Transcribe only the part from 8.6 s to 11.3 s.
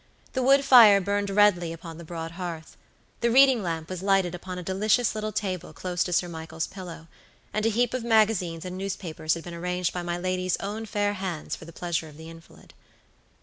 and newspapers had been arranged by my lady's own fair